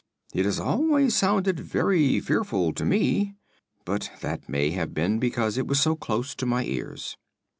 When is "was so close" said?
5.67-6.33